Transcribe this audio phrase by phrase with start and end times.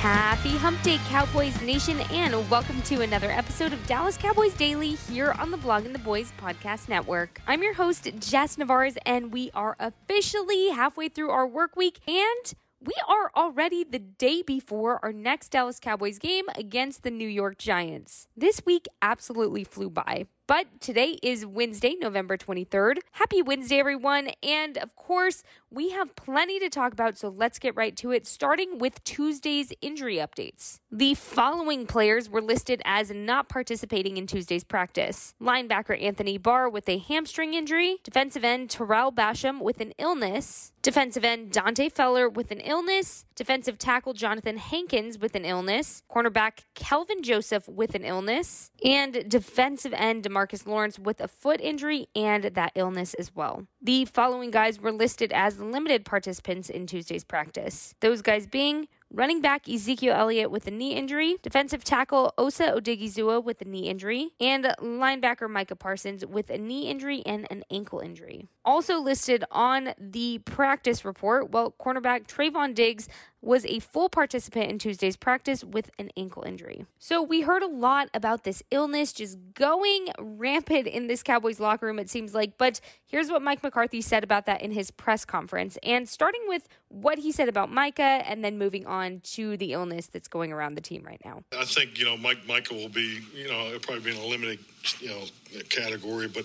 [0.00, 5.32] Happy Hump Day, Cowboys Nation, and welcome to another episode of Dallas Cowboys Daily here
[5.32, 7.42] on the Blogging the Boys Podcast Network.
[7.46, 12.54] I'm your host, Jess Nevarez, and we are officially halfway through our work week, and
[12.80, 17.58] we are already the day before our next Dallas Cowboys game against the New York
[17.58, 18.26] Giants.
[18.34, 20.28] This week absolutely flew by.
[20.50, 22.98] But today is Wednesday, November 23rd.
[23.12, 24.30] Happy Wednesday, everyone.
[24.42, 28.26] And of course, we have plenty to talk about, so let's get right to it,
[28.26, 30.80] starting with Tuesday's injury updates.
[30.90, 36.88] The following players were listed as not participating in Tuesday's practice linebacker Anthony Barr with
[36.88, 42.50] a hamstring injury, defensive end Tarell Basham with an illness, defensive end Dante Fowler with
[42.50, 48.72] an illness, defensive tackle Johnathan Hankins with an illness, cornerback Kelvin Joseph with an illness,
[48.84, 53.66] and defensive end DeMarcus Lawrence with a foot injury and that illness as well.
[53.82, 57.94] The following guys were listed as limited participants in Tuesday's practice.
[58.00, 63.42] Those guys being running back Ezekiel Elliott with a knee injury, defensive tackle Osa Odighizuwa
[63.42, 67.98] with a knee injury, and linebacker Micah Parsons with a knee injury and an ankle
[67.98, 68.46] injury.
[68.64, 73.08] Also listed on the practice report, well, cornerback Trevon Diggs
[73.42, 76.84] was a full participant in Tuesday's practice with an ankle injury.
[76.98, 81.86] So we heard a lot about this illness just going rampant in this Cowboys locker
[81.86, 82.58] room, it seems like.
[82.58, 85.78] But here's what Mike McCarthy said about that in his press conference.
[85.82, 90.06] And starting with what he said about Micah and then moving on to the illness
[90.06, 91.42] that's going around the team right now.
[91.58, 94.26] I think, you know, Mike Micah will be, you know, it'll probably be in a
[94.26, 94.58] limited,
[95.00, 95.24] you know,
[95.70, 96.44] category, but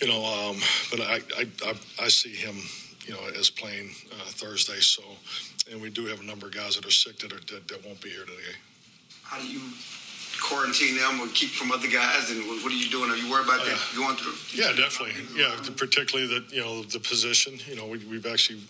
[0.00, 0.56] you know, um,
[0.90, 2.56] but I, I, I, I see him,
[3.06, 4.80] you know, as playing uh, Thursday.
[4.80, 5.02] So,
[5.70, 7.84] and we do have a number of guys that are sick that are that, that
[7.84, 8.56] won't be here today.
[9.22, 9.60] How do you
[10.40, 12.30] quarantine them or keep from other guys?
[12.30, 13.10] And what are you doing?
[13.10, 14.34] Are you worried about that going through?
[14.52, 15.14] Yeah, definitely.
[15.36, 17.58] Yeah, particularly the you know the position.
[17.66, 18.60] You know, we, we've actually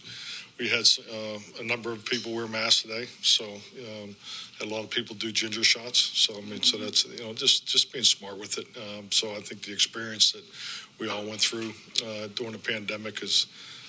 [0.58, 4.14] we had uh, a number of people wear masks today, so um,
[4.58, 5.98] had a lot of people do ginger shots.
[5.98, 8.66] So I mean, so that's you know just just being smart with it.
[8.76, 10.44] Um, so I think the experience that
[10.98, 11.72] we all went through
[12.06, 13.46] uh, during the pandemic has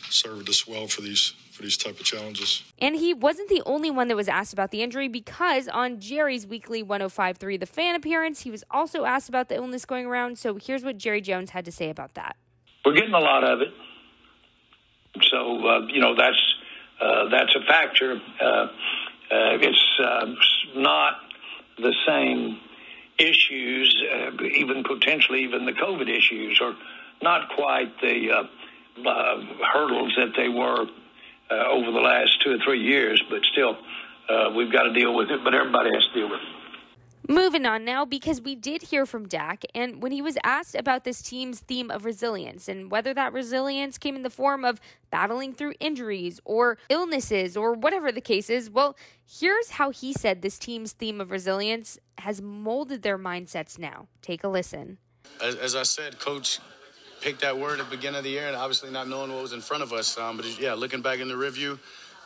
[0.10, 2.64] served us well for these for these type of challenges.
[2.80, 6.48] And he wasn't the only one that was asked about the injury because on Jerry's
[6.48, 10.40] weekly 105.3 The Fan appearance, he was also asked about the illness going around.
[10.40, 12.38] So here's what Jerry Jones had to say about that.
[12.84, 13.68] We're getting a lot of it.
[15.30, 16.56] So, uh, you know, that's,
[17.00, 18.20] uh, that's a factor.
[18.42, 18.68] Uh, uh
[19.32, 20.26] it's uh,
[20.76, 21.20] not
[21.78, 22.58] the same
[23.20, 26.74] issues, uh, even potentially even the COVID issues, or
[27.22, 28.48] not quite the
[28.98, 30.86] hurdles that they were
[31.52, 33.78] uh, over the last two or three years, but still,
[34.30, 35.44] uh, we've got to deal with it.
[35.44, 36.64] But everybody has to deal with it.
[37.30, 41.06] Moving on now, because we did hear from Dak, and when he was asked about
[41.06, 45.54] this team's theme of resilience and whether that resilience came in the form of battling
[45.54, 50.60] through injuries or illnesses or whatever the case is, well, here's how he said this
[50.60, 54.08] team's theme of resilience has molded their mindsets now.
[54.22, 54.98] Take a listen.
[55.42, 56.60] As, as I said, Coach
[57.24, 59.54] picked that word at the beginning of the year, and obviously not knowing what was
[59.54, 60.18] in front of us.
[60.18, 61.80] Um, but yeah, looking back in the review,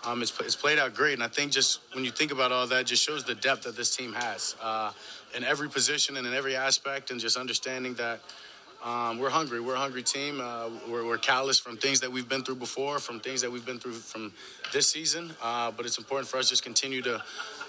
[0.03, 1.13] um, it's, it's, played out great.
[1.13, 3.77] And I think just when you think about all that, just shows the depth that
[3.77, 4.91] this team has uh,
[5.35, 8.19] in every position and in every aspect, and just understanding that.
[8.85, 9.59] Um, we're hungry.
[9.59, 10.39] We're a hungry team.
[10.39, 13.65] Uh, we're, we're, callous from things that we've been through before, from things that we've
[13.65, 14.31] been through from
[14.71, 15.31] this season.
[15.41, 17.21] Uh, but it's important for us to just continue to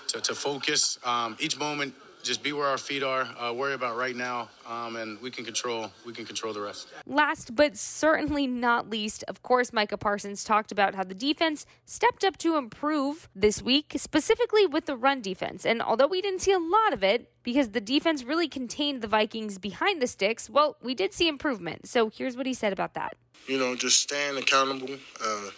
[0.09, 0.99] to, to focus.
[1.05, 1.95] Um, each moment
[2.29, 5.47] just be where our feet are, uh, worry about right now, um, and we can
[5.47, 6.89] control we can control the rest.
[7.07, 12.25] Last but certainly not least, of course, Micah Parsons talked about how the defense stepped
[12.25, 15.65] up to improve this week, specifically with the run defense.
[15.65, 19.09] And although we didn't see a lot of it because the defense really contained the
[19.09, 21.89] Vikings behind the sticks, well, we did see improvement.
[21.89, 23.17] So here's what he said about that.
[23.47, 24.95] You know, just staying accountable.
[25.25, 25.51] Uh,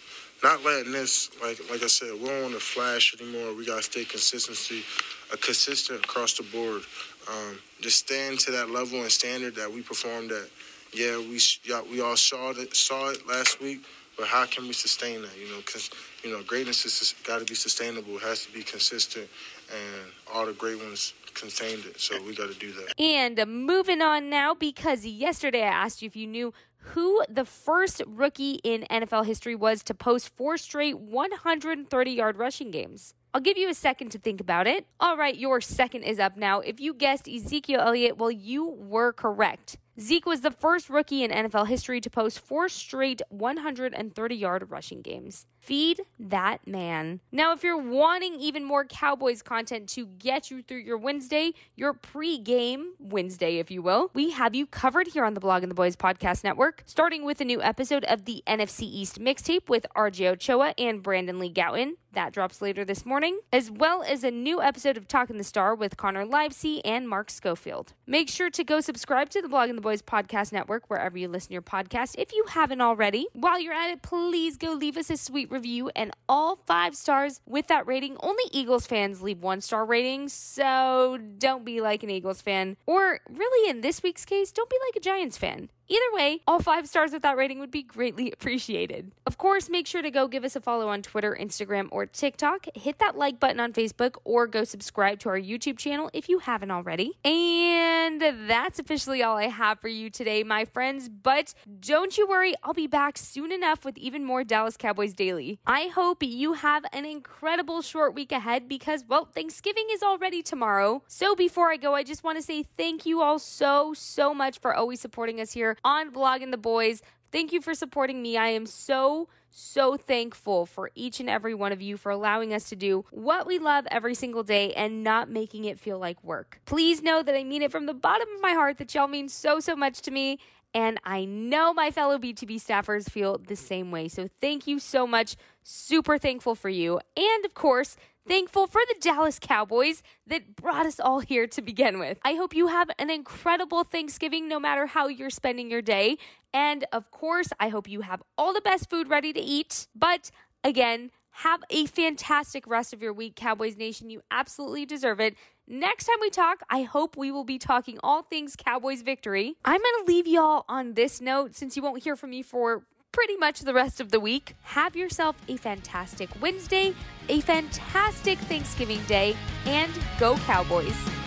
[0.43, 3.53] not letting this like like I said, we don't want to flash anymore.
[3.53, 6.81] We gotta stay consistency, a consistent across the board.
[7.29, 10.47] Um, just staying to that level and standard that we performed at.
[10.93, 13.85] Yeah, we yeah, we all saw it saw it last week,
[14.17, 15.37] but how can we sustain that?
[15.39, 15.89] You know, because
[16.23, 18.17] you know greatness has got to be sustainable.
[18.17, 19.29] It has to be consistent,
[19.69, 21.99] and all the great ones contained it.
[21.99, 22.99] So we got to do that.
[22.99, 28.01] And moving on now, because yesterday I asked you if you knew who the first
[28.05, 33.13] rookie in NFL history was to post four straight 130 yard rushing games.
[33.33, 34.85] I'll give you a second to think about it.
[34.99, 36.59] All right, your second is up now.
[36.59, 39.77] If you guessed Ezekiel Elliott, well, you were correct.
[39.99, 45.01] Zeke was the first rookie in NFL history to post four straight 130 yard rushing
[45.01, 45.45] games.
[45.61, 47.19] Feed that man.
[47.31, 51.93] Now, if you're wanting even more Cowboys content to get you through your Wednesday, your
[51.93, 55.95] pre-game Wednesday, if you will, we have you covered here on the Blogging the Boys
[55.95, 60.73] Podcast Network, starting with a new episode of the NFC East mixtape with RJ Ochoa
[60.79, 61.93] and Brandon Lee Gowton.
[62.13, 65.73] That drops later this morning, as well as a new episode of Talking the Star
[65.73, 67.93] with Connor Livesey and Mark Schofield.
[68.05, 71.49] Make sure to go subscribe to the Blogging the Boys Podcast Network wherever you listen
[71.49, 73.27] to your podcast if you haven't already.
[73.31, 77.41] While you're at it, please go leave us a sweet review and all five stars
[77.45, 78.17] with that rating.
[78.19, 82.77] Only Eagles fans leave one star ratings, so don't be like an Eagles fan.
[82.85, 85.69] Or really, in this week's case, don't be like a Giants fan.
[85.91, 89.11] Either way, all five stars with that rating would be greatly appreciated.
[89.25, 92.65] Of course, make sure to go give us a follow on Twitter, Instagram, or TikTok.
[92.75, 96.39] Hit that like button on Facebook or go subscribe to our YouTube channel if you
[96.39, 97.19] haven't already.
[97.25, 101.09] And that's officially all I have for you today, my friends.
[101.09, 105.59] But don't you worry, I'll be back soon enough with even more Dallas Cowboys Daily.
[105.65, 111.03] I hope you have an incredible short week ahead because, well, Thanksgiving is already tomorrow.
[111.09, 114.57] So before I go, I just want to say thank you all so, so much
[114.61, 117.01] for always supporting us here on Blogging the Boys.
[117.31, 118.35] Thank you for supporting me.
[118.35, 122.67] I am so, so thankful for each and every one of you for allowing us
[122.69, 126.59] to do what we love every single day and not making it feel like work.
[126.65, 129.29] Please know that I mean it from the bottom of my heart that y'all mean
[129.29, 130.39] so, so much to me.
[130.73, 134.07] And I know my fellow BTB staffers feel the same way.
[134.07, 135.35] So thank you so much.
[135.63, 136.99] Super thankful for you.
[137.17, 137.97] And of course,
[138.27, 142.19] thankful for the Dallas Cowboys that brought us all here to begin with.
[142.23, 146.17] I hope you have an incredible Thanksgiving no matter how you're spending your day.
[146.53, 149.87] And of course, I hope you have all the best food ready to eat.
[149.95, 150.31] But
[150.63, 154.09] again, have a fantastic rest of your week, Cowboys Nation.
[154.09, 155.35] You absolutely deserve it.
[155.67, 159.55] Next time we talk, I hope we will be talking all things Cowboys victory.
[159.63, 162.83] I'm going to leave y'all on this note since you won't hear from me for
[163.11, 164.55] pretty much the rest of the week.
[164.63, 166.93] Have yourself a fantastic Wednesday,
[167.29, 169.35] a fantastic Thanksgiving day,
[169.65, 171.20] and go Cowboys.